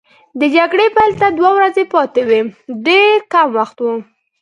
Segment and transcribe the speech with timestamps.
[0.39, 2.41] د جګړې پیل ته دوه ورځې پاتې وې،
[2.87, 3.93] ډېر کم وخت وو.